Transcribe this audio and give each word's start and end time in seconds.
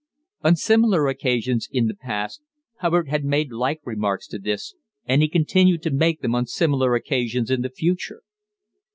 On 0.43 0.55
similar 0.55 1.05
occasions 1.09 1.69
in 1.71 1.85
the 1.85 1.93
past 1.93 2.41
Hubbard 2.79 3.07
had 3.07 3.23
made 3.23 3.51
like 3.51 3.81
remarks 3.85 4.27
to 4.29 4.39
this, 4.39 4.73
and 5.05 5.21
he 5.21 5.27
continued 5.29 5.83
to 5.83 5.91
make 5.91 6.21
them 6.21 6.33
on 6.33 6.47
similar 6.47 6.95
occasions 6.95 7.51
in 7.51 7.61
the 7.61 7.69
future. 7.69 8.23